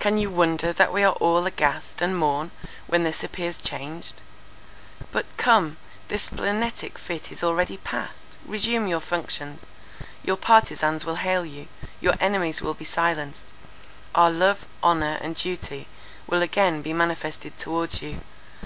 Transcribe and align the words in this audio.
"Can 0.00 0.16
you 0.16 0.30
wonder 0.30 0.72
that 0.72 0.94
we 0.94 1.04
are 1.04 1.12
all 1.16 1.44
aghast 1.44 2.00
and 2.00 2.16
mourn, 2.16 2.52
when 2.86 3.04
this 3.04 3.22
appears 3.22 3.60
changed? 3.60 4.22
But, 5.12 5.26
come, 5.36 5.76
this 6.08 6.22
splenetic 6.30 6.98
fit 6.98 7.30
is 7.30 7.44
already 7.44 7.76
passed; 7.76 8.38
resume 8.46 8.86
your 8.86 9.02
functions; 9.02 9.66
your 10.24 10.38
partizans 10.38 11.04
will 11.04 11.16
hail 11.16 11.44
you; 11.44 11.68
your 12.00 12.14
enemies 12.18 12.62
be 12.78 12.86
silenced; 12.86 13.44
our 14.14 14.30
love, 14.30 14.64
honour, 14.82 15.18
and 15.20 15.36
duty 15.36 15.86
will 16.26 16.40
again 16.40 16.80
be 16.80 16.94
manifested 16.94 17.58
towards 17.58 18.00
you. 18.00 18.20